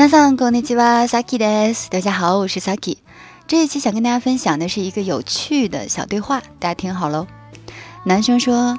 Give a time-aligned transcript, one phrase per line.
[0.00, 1.90] 皆さんこんにちは、Saki です。
[1.90, 2.98] 大家好，我是 Saki。
[3.46, 7.26] 这一期想跟大家分享的是一个有趣的小对话，大家听好喽。
[8.04, 8.78] 男生说：“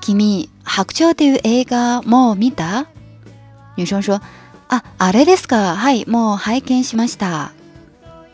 [0.00, 2.86] 君、白鳥という映画もう見た？”
[3.76, 4.20] 女生说：“
[4.68, 5.76] あ、あれですか。
[5.76, 7.52] はい、もう拝見しました。”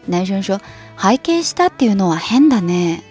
[0.08, 0.60] 男生说：“
[0.96, 3.02] 拝見したっていうのは変だね。”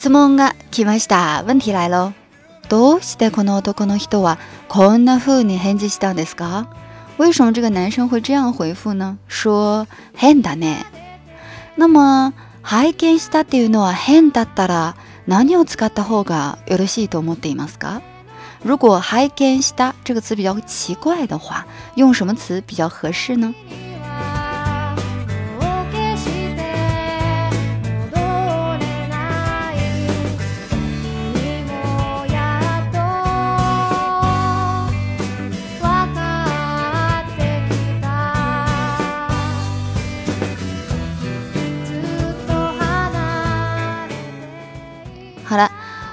[0.00, 1.42] 質問が来ました。
[1.42, 2.14] 问题来了。
[2.70, 6.68] どうしてこの男の人はこんな風に返事したんですか？
[7.18, 9.18] 为什么这个男生会这样回复呢？
[9.28, 10.86] 说変だね。
[11.76, 18.00] 那么拝見したっていうのは変だったら何を使った方がよろしいと思っていますか？
[18.64, 23.52] 如果拝見した这个词比较奇怪的话，用什么词比较合适呢？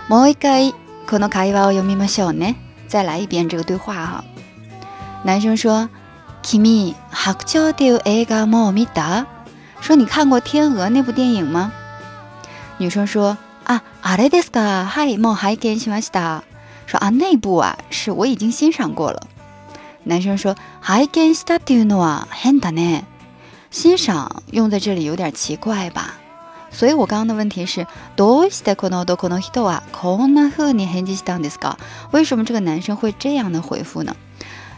[0.08, 0.74] もう一回
[1.08, 2.56] この会話を読みましょうね。
[2.88, 4.24] 再来一遍这个对话哈。
[5.24, 5.88] 男生说：“
[6.42, 9.26] 君、白鳥っていう映画も見た？”
[9.80, 11.72] 说你看过《天鹅》那部电影吗？
[12.78, 14.84] 女生说：“啊、あれですか。
[14.84, 16.42] はい、もう拝見しました。”
[16.86, 19.22] 说啊，那部啊是我已经欣赏过了。
[20.04, 23.04] 男生说：“拝見したっていうのは変だね。”
[23.70, 26.14] 欣赏用在这里有点奇怪吧？
[26.76, 27.86] 所以我刚刚的问题是，
[28.16, 31.76] どうしてこの男の人はこんな風に返事したんですか？
[32.12, 34.14] 为什么这个男生会这样的回复呢？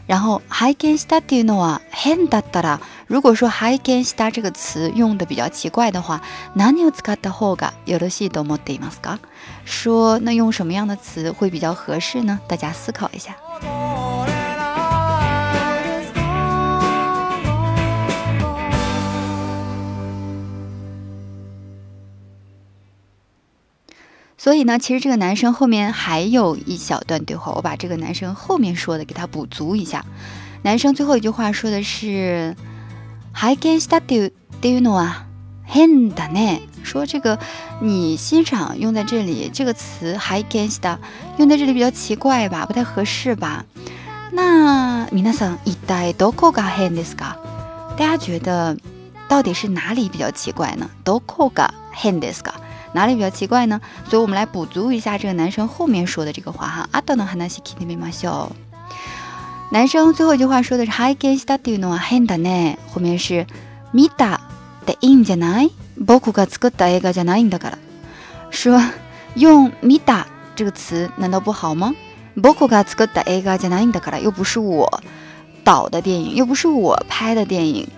[0.07, 6.21] 然后拝見したっていうのは変だったら，如果说拝見した这个词用的比较奇怪的话，
[6.55, 9.19] 何を使った方がよろしいと思っていますか？
[9.65, 12.41] 说那用什么样的词会比较合适呢？
[12.49, 13.37] 大家思考一下。
[24.59, 30.05] 以呢，其实这个男生后面还有一小段对话，我把这个男生后面说的给他补足一下。
[30.63, 32.57] 男生最后一句话说的是“
[33.35, 35.25] 拝見したっていうっていうのは
[35.69, 37.39] 変だね”，说这个
[37.81, 40.99] 你欣赏用在这里这个词“拝見した”
[41.39, 43.65] 用在这里比较奇怪吧，不太合适吧？
[44.33, 47.37] 那皆さん一体どこが変ですか？
[47.97, 48.77] 大家觉得
[49.29, 50.89] 到底是哪里比较奇怪呢？
[51.05, 52.55] どこが変ですか？
[52.93, 53.81] 哪里比较奇怪呢？
[54.09, 56.89] 所以我们来补足一下这个男生后面说的这个话哈。
[56.93, 58.55] 阿多の話聞いてみましょう。
[59.73, 62.79] 男生最后一句话说的是拝見したっていうのは変だね。
[62.95, 63.47] 后面是
[63.93, 64.41] 見た
[64.87, 65.71] でいいんじゃない？
[65.99, 67.79] 僕が作った映画じゃないんだから。
[68.51, 68.79] 说
[69.35, 71.95] 用見た这个词难道不好吗？
[72.37, 75.03] 僕が作った映画じゃないんだから，又不是我
[75.65, 77.89] 导的电影，又不是我拍的电影。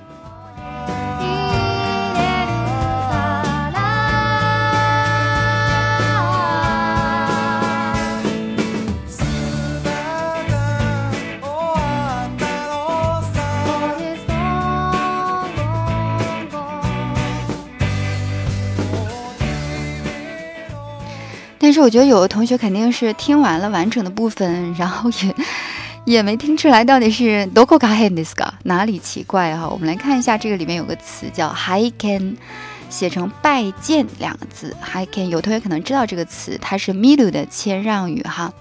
[21.63, 25.35] 但是我觉得有的同学肯定是听完了完整的部分，然后也
[26.05, 29.69] 也没听出来到底是 doko ga hen desu ka 哪里奇怪哈。
[29.69, 32.35] 我们来看一下，这个里面有个词叫 hiken
[32.89, 35.25] 写成拜见两个字 hiken。
[35.25, 38.51] 有同学可能知道这个词，它是 miru 的谦让语哈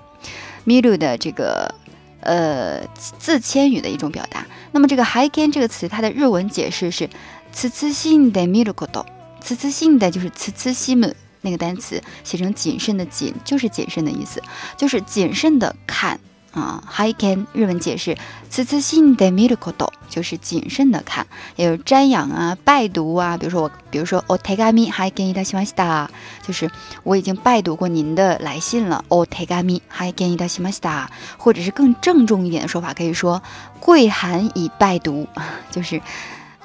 [0.67, 1.75] ，miru 的这个
[2.21, 4.45] 呃自谦语的一种表达。
[4.73, 7.09] 那么这个 hiken 这个词，它的日文解释是
[7.55, 11.15] tsutsushi de miru koto，tsutsushi de 就是 tsutsushi mu。
[11.43, 14.43] 那个单词写成谨慎的谨，就是谨慎的意思，
[14.77, 16.21] 就是谨慎的看
[16.53, 16.83] 啊。
[16.93, 18.17] Hiken 日文解释，
[18.51, 21.27] 此次性的 m i r a c l 就是谨慎的看，
[21.57, 23.37] 也有瞻仰啊、拜读啊。
[23.37, 26.11] 比如说我，比如说 otegami hiken ida s h i m a s t a
[26.47, 26.71] 就是
[27.05, 29.05] 我已经拜读过您的来信了。
[29.09, 33.43] otegami hiken ida s h i m a s t a 或者是更郑重一点的说法，可以说
[33.79, 35.27] 跪函以拜读，
[35.71, 36.03] 就是。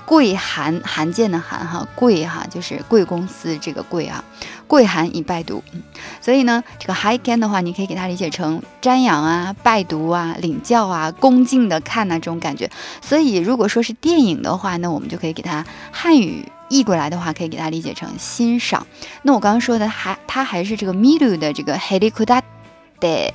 [0.06, 4.24] 贵函函件的函哈，贵哈就是贵公司这个贵啊，
[4.68, 5.64] 贵函以拜读。
[5.74, 5.82] 嗯
[6.22, 12.70] 所以呢，这个 high can 的话，你可以给它理解成瞻仰啊、拜读啊、领教啊、恭敬的看呐这种感觉。
[13.02, 18.88] 所以如果说是电影的话，那我们就可以给它汉语译过来的话，可以给它理解成欣赏。
[19.22, 23.32] 那我刚刚说的还它还是这个 miru 的这个 helikopter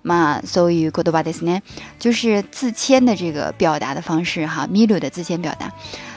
[0.02, 1.60] de 嘛，所以 kodoba desu ne，
[1.98, 5.72] 就是自谦的这个表达的方式哈，miru 的自谦表达。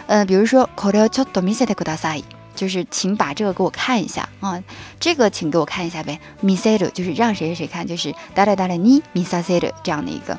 [0.07, 2.23] 呃，比如说 kore chotto misete kudasai，
[2.55, 4.61] 就是请把这个给我看一下啊，
[4.99, 6.19] 这个请给我看一下呗。
[6.43, 10.37] miseru 就是让谁谁谁看，就是 dare dare ni misaseru 这样的一个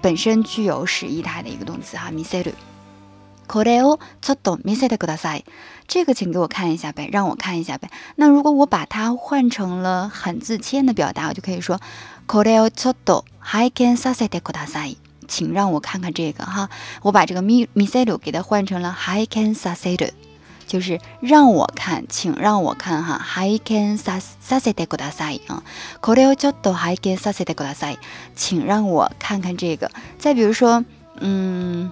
[0.00, 2.52] 本身具有使意态的一个动词哈，miseru。
[3.46, 5.44] これをちょっと見せてください。
[5.86, 7.90] 这个请给我看一下呗，让我看一下呗。
[8.16, 11.78] 那如果我把它换成了很自谦的表达，我就可以说
[12.29, 14.99] これをちょっと拝見させてください。
[15.27, 16.69] 请让我看看这个哈。
[17.01, 20.13] 我把这个見見せる给它换成了拝見させる，
[20.67, 23.17] 就是让我看，请让我看哈。
[23.17, 25.63] 拝見ささせてください啊。
[26.01, 27.97] これをちょっと拝見させてください。
[28.35, 29.89] 请让我看看这个。
[30.19, 30.85] 再比如说，
[31.21, 31.89] 嗯。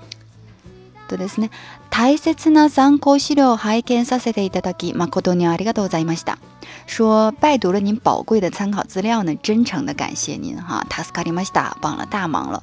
[1.07, 1.49] とですね、
[1.89, 6.37] 大切な参考資料を拝見させていただき、誠にありがとうございました。
[6.86, 10.84] 说拜读了您宝贵的参考资料呢，真诚的感谢您哈。
[10.88, 12.62] 助かりました，帮了大忙了。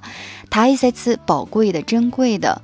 [0.50, 2.62] 大切宝贵的、珍贵的。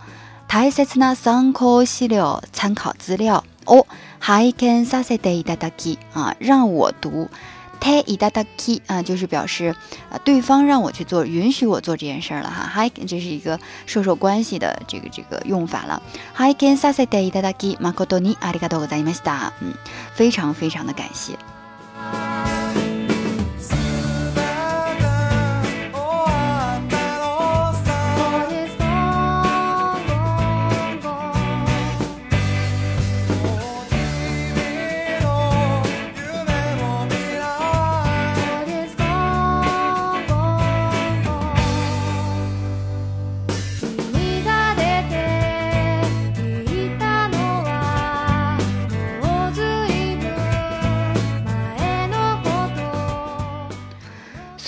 [0.47, 3.88] 大切な参考資料参考资料を
[4.19, 7.29] 拝見させていただき啊，让我读。
[7.77, 9.75] 太伊达达 key 啊，就是表示
[10.09, 12.71] 啊，对方让我去做，允许我做这件事儿了哈。
[12.73, 16.01] Hi，这是一个授受关系的这个这个用法了。
[16.35, 19.51] Hi，感谢大家的给，马可多尼阿里嘎多ございました。
[19.62, 19.73] 嗯，
[20.13, 21.48] 非常非常的感谢。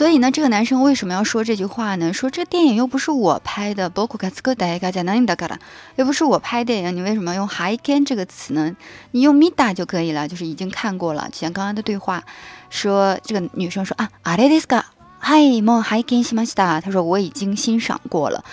[0.02, 2.12] 所以呢，这个男生为什么要说这句话呢？
[2.12, 5.60] 说这电影又不是我拍的，包括卡斯克代嘎加南达嘎啦，
[5.94, 8.74] 又不是我拍电影，你为什么要用 “hi ken” 这个词呢？
[9.12, 11.28] 你用 “mida” 就可以了，就是已经看过了。
[11.30, 12.24] 就像刚刚的对话，
[12.68, 14.86] 说这个女生说啊，阿雷迪斯卡
[15.20, 18.44] ，hi mo hi ken 西马西达，他说我已经欣赏过了，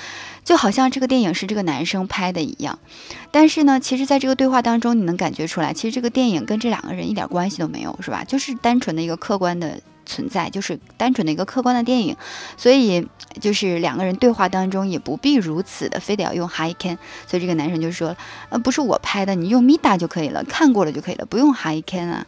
[0.43, 2.77] 就好像这个电影是这个男生拍的一样。
[3.31, 8.23] 但是呢，其实在这个对话当中，你能感觉出来，其实这个电影跟这两个人一点关系都没有，是吧？
[8.23, 9.81] 就是单纯的一个客观的。
[10.09, 12.17] 存在就是单纯的一个客观的电影，
[12.57, 13.07] 所以
[13.39, 16.97] 就是两个人对话当中也不必如此的非得要用 hi can，
[17.27, 18.17] 所以这个男生就说，
[18.49, 22.25] 呃，不是我拍的，你用 mida 就可以了，看过了就可以了，不用 hi can 啊，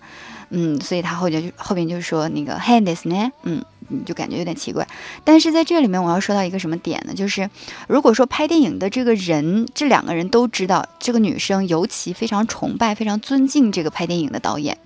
[0.51, 4.87] 嗯，所以他后就后边就说那个 Hand is 呢，嗯，你就感觉有点奇怪，
[5.23, 7.15] 但是在这里面我要说到一个什么点呢？
[7.15, 7.49] 就是
[7.87, 14.77] 如果说拍电影的这个人，这两个人都知道，这个女生尤其非常崇拜、非常尊敬这个拍电影的导演。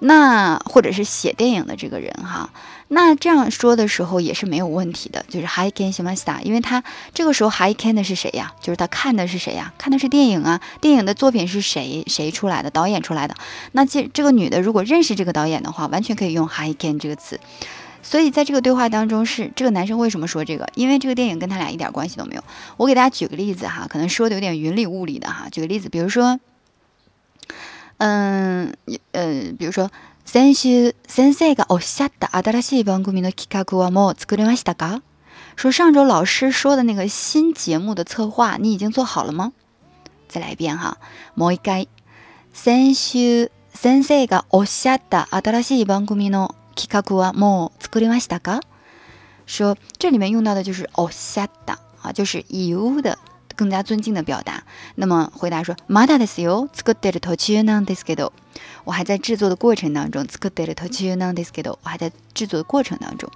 [0.00, 2.50] 那或者是写电影的这个人哈，
[2.88, 6.84] 那这样说的时候也是没有问题的，就是 Hi Ken Shimasta，因为他
[7.14, 8.52] 这个时候 Hi Ken 的是谁呀？
[8.60, 9.72] 就是他看的是谁呀？
[9.78, 12.70] 看的是电影啊，电影的作品是谁谁出来的？
[12.70, 13.34] 导演出来的。
[13.72, 17.40] 那这这个女的如果认识这个导演的话，完全可以用 Hi Ken 这个词。
[18.02, 20.68] 所以在这个对话当中，是这个男生为什么说这个？
[20.74, 22.44] 因为这个电影跟他俩一点关系都没有。
[22.76, 25.48] 我给大家举个例子哈，可能说的有点云里雾里的哈。
[25.50, 26.38] 举个例子，比如说。
[27.97, 28.73] 嗯，
[29.11, 29.89] 呃，比如说，
[30.25, 35.01] 先週先生がおっしゃった新しい番組の企画はもう作りましたか？
[35.55, 39.51] 说上周老师说的那个新节目的策划，你已经做好了吗？
[40.27, 40.97] 再来一遍哈，
[41.35, 41.87] もう一回。
[42.53, 48.61] 先週先生がおっしゃった新しい番組の企画はもう作りましたか？
[49.45, 53.17] 说这里面用到的就是おっしゃった啊，就是有的。
[53.55, 54.63] 更加尊敬的表达。
[54.95, 56.69] 那么回答说，まだですよ。
[56.73, 58.31] 作ってる途中なんですけど。
[58.83, 60.25] 我还在制作的过程当中。
[60.25, 61.77] 作ってる途中なんですけど。
[61.83, 63.29] 我还在制作的过程当中。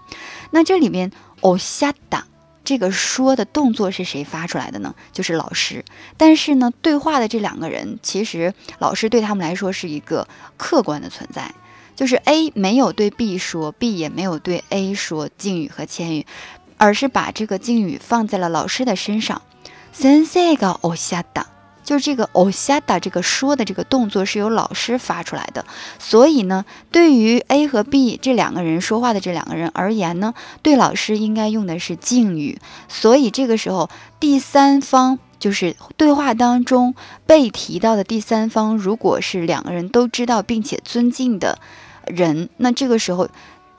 [0.52, 2.24] 那这里面おしゃった
[2.64, 4.96] 这个说的动作是谁发出来的呢？
[5.12, 5.86] 就是老师。
[6.18, 10.28] 但是呢，对话的这两个人，其实老师对他们来说是一个
[10.58, 11.54] 客观的存在。
[11.96, 16.26] 就是 A 没有对 B 说，B 也没有对 A 说敬语和谦语，
[16.78, 19.42] 而是把这个敬语放在了老师的身上。
[19.92, 21.46] 先生がおっしゃった，
[21.84, 25.66] 就是这个おっしゃった这个说的这个动作是由老师发出来的，
[26.00, 33.90] 所以呢，对于 A 和 B 这两个人说话的这两个人而言呢，对老师应该用的是敬语，所以这个时候
[34.20, 41.60] 第三方就是对话当中被提到的第三方，如果是两个人都知道并且尊敬的
[42.06, 43.30] 人，那这个时候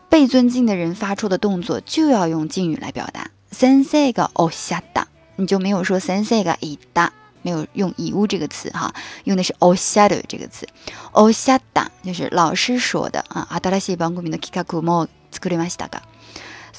[0.09, 3.31] 被尊敬的人发出的动作就要用敬语来表达。
[3.51, 5.07] 先生がおっしゃった。
[5.41, 7.11] 你就没有说先生が言った，
[7.43, 8.93] 没有用以物这个词哈，
[9.25, 10.67] 用的是 o shadow 这个词。
[11.13, 13.47] o shada 就是老师说的啊。
[13.63, 16.03] 新しい番組の企画も作りましたが。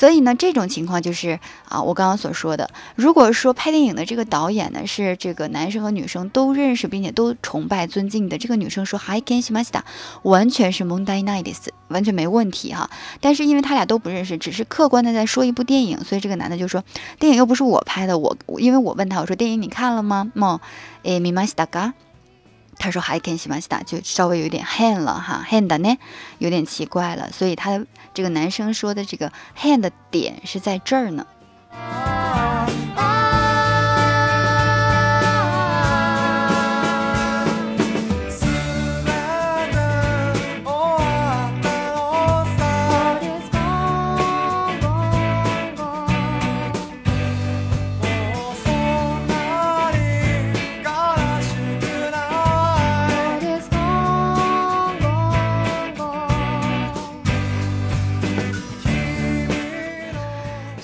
[0.02, 9.85] 所以呢，这种情况就是啊，我刚刚所说的，如果说拍电影的这个导演呢是这个男生和女生都认识并且都崇拜尊敬的，这个女生说 Hi can s h i m a s t a
[10.25, 12.90] 完全是蒙 n 奈 s 完全没问题哈。
[13.21, 16.82] 但是因为他俩都不认识，只是客观的在说一部电影，所以这个男的就说
[17.21, 20.32] 电影又不是我拍的，我因为我问他我说电影你看了吗？
[20.35, 20.61] 么
[21.04, 21.94] 诶米玛西达嘎。
[22.78, 25.96] 他说还看喜欢西达，就稍微有点 hand 了哈，hand 呢
[26.38, 31.26] 有点奇怪了，所以他这个男生说的这个 hand 点是在这儿呢。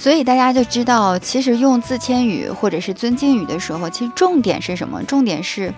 [0.09, 5.03] 所以大家就知道，其实用自谦语或者是尊敬语的时候，其实重点是什么？
[5.05, 5.75] 重点是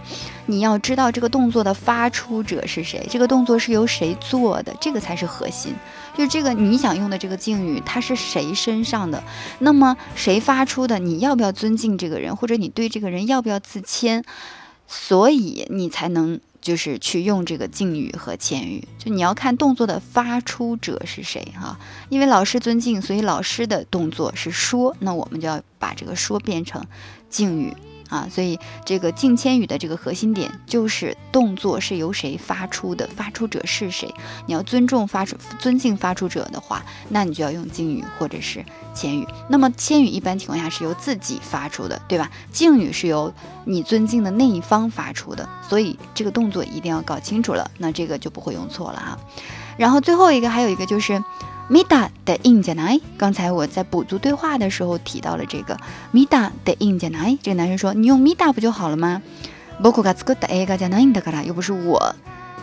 [0.47, 5.75] 你要知道这个动作的发出者是谁，这个动作是由谁做的，这个才是核心。
[6.17, 9.21] 就这个你想用的这个敬语，它是谁身上的？
[9.59, 11.01] 那么谁发出的？
[11.01, 14.23] 你要不要尊敬这个人，或者你对这个人要不要自谦？
[14.87, 16.39] 所以你才能。
[16.61, 26.85] 就是去用这个敬语和谦语，就你要看动作的发出者是谁哈，因为老师尊敬，所以老师的动作是说，那我们就要把这个说变成
[27.29, 27.75] 敬语。
[28.11, 34.13] 啊，所以这个敬谦语的这个核心点就是动作是由谁发出的，发出者是谁。
[34.47, 38.63] 你要尊重发出、尊敬发出者的话，那你就要用敬语或者是
[38.95, 39.27] 谦语。
[39.49, 42.31] 那么谦语一般情况下是由自己发出的，对吧？
[42.53, 43.33] 敬语是由
[43.65, 49.19] 你尊敬的那一方发出的，所以这个动作一定要搞清楚了，那这个就不会用错了哈。
[49.77, 51.23] 然后最后一个还有一个就是。
[51.71, 55.77] Mida de in j a n a i 刚才我在补足对话的时候提到了这个
[56.13, 59.23] mida de in j a n a i 这个男生说：“你用 mida 不就好了吗
[59.81, 62.13] Bokuga tsukuda e ga ja n a i 的 kara，又不是我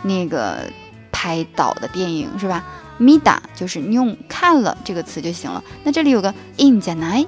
[0.02, 0.70] 那个
[1.10, 2.62] 拍导的电影是吧
[3.00, 5.64] ？mida 就是你用看了这个词就行了。
[5.84, 7.26] 那这里有个 in j a n a i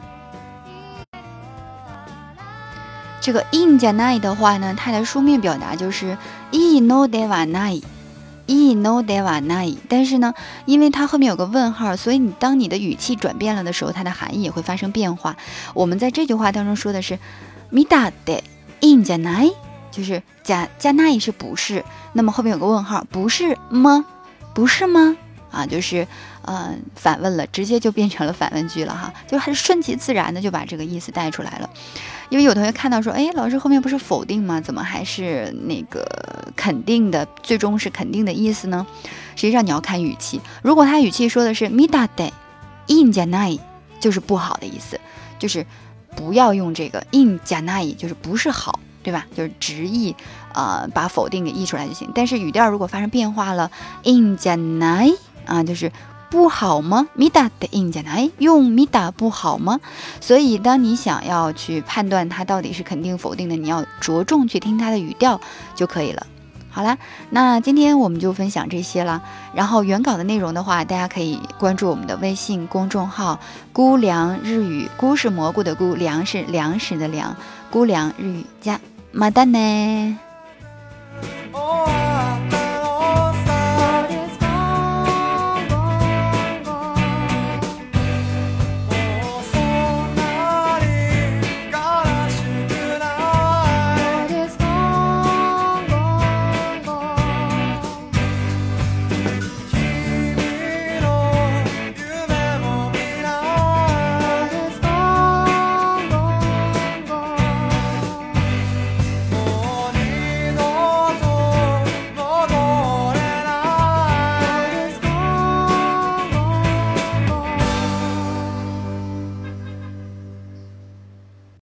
[3.22, 6.18] 这个 in j a n a i 的话呢，它的书面表达就是
[6.50, 7.82] i no de wa nai。
[8.49, 10.33] いのではない，但是呢，
[10.65, 15.35] 因为它后面有个问号，所以你当你的语气转变了的时候，它的含义也会发生变化。
[15.73, 17.17] 我们在这句话当中说的是
[17.71, 18.43] みだで
[18.81, 19.53] いんじゃない，
[19.91, 21.83] 就是加加ない是不是？
[22.13, 24.05] 那么后面有个问号，不是吗？
[24.53, 25.17] 不是吗？
[25.51, 26.05] 啊，就是
[26.43, 31.69] 嗯反问了，直接就变成了反问句了哈，就还是顺其自然的就把这个意思带出来了。
[32.30, 34.60] 因为有同学看到说，哎，老师后面不是否定吗？
[34.60, 36.06] 怎么还是那个
[36.56, 37.26] 肯定的？
[37.42, 38.86] 最终是肯定的意思呢？
[39.34, 40.40] 实际上你要看语气。
[40.62, 42.30] 如果他语气说的是 mida de
[42.86, 43.58] in janai，
[44.00, 44.98] 就是不好的意思，
[45.38, 45.66] 就是
[46.14, 49.26] 不要用这个 in janai，就是不是好，对吧？
[49.36, 50.14] 就是直译，
[50.54, 52.10] 呃，把否定给译出来就行。
[52.14, 53.70] 但是语调如果发生变化了
[54.04, 55.90] ，in janai 啊，就是。
[56.30, 57.08] 不好吗？
[57.14, 59.80] 米达的印加奈用米达不好吗？
[60.20, 65.40] 所以，当你想要去判断它到底是肯定否定的，你要着重去听它的语调
[65.74, 66.26] 就可以了。
[66.72, 66.98] 好啦，
[67.30, 69.22] 那今天我们就分享这些了。
[69.54, 73.40] 然后原稿的内容的话，大家可以关注我们的微信公众号
[73.74, 74.88] “菇凉日语”。
[74.96, 77.36] 菇是蘑菇的菇，凉是粮食的粮。
[77.72, 80.29] 菇凉日语加马丹呢。